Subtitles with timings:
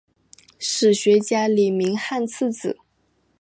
[0.57, 2.79] 史学家李铭汉次子。